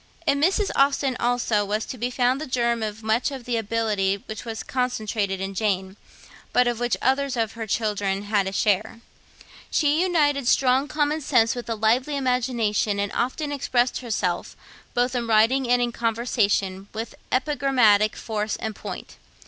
In 0.25 0.41
Mrs. 0.41 0.71
Austen 0.75 1.15
also 1.19 1.63
was 1.63 1.85
to 1.85 1.95
be 1.95 2.09
found 2.09 2.41
the 2.41 2.47
germ 2.47 2.81
of 2.81 3.03
much 3.03 3.29
of 3.29 3.45
the 3.45 3.55
ability 3.55 4.23
which 4.25 4.45
was 4.45 4.63
concentrated 4.63 5.39
in 5.39 5.53
Jane, 5.53 5.95
but 6.53 6.67
of 6.67 6.79
which 6.79 6.97
others 7.03 7.37
of 7.37 7.51
her 7.51 7.67
children 7.67 8.23
had 8.23 8.47
a 8.47 8.51
share. 8.51 9.01
She 9.69 10.01
united 10.01 10.47
strong 10.47 10.87
common 10.87 11.21
sense 11.21 11.53
with 11.53 11.69
a 11.69 11.75
lively 11.75 12.15
imagination, 12.17 12.99
and 12.99 13.11
often 13.11 13.51
expressed 13.51 13.99
herself, 13.99 14.57
both 14.95 15.13
in 15.13 15.27
writing 15.27 15.69
and 15.69 15.83
in 15.83 15.91
conversation, 15.91 16.87
with 16.95 17.13
epigrammatic 17.31 18.15
force 18.15 18.55
and 18.55 18.75
point. 18.75 19.17